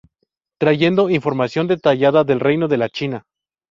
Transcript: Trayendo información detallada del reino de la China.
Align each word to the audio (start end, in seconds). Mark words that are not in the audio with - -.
Trayendo 0.57 1.11
información 1.11 1.67
detallada 1.67 2.23
del 2.23 2.39
reino 2.39 2.67
de 2.67 2.77
la 2.77 2.89
China. 2.89 3.25